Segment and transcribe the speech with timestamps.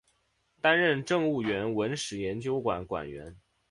[0.61, 3.37] 担任政务院文史研究馆馆员。